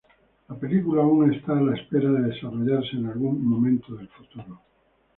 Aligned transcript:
La 0.47 0.55
película 0.55 1.03
aún 1.03 1.31
está 1.31 1.55
a 1.55 1.61
la 1.61 1.75
espera 1.75 2.09
de 2.09 2.29
desarrollarse 2.31 2.95
en 2.95 3.05
algún 3.05 3.47
momento 3.47 3.93
del 3.93 4.07
futuro. 4.07 4.59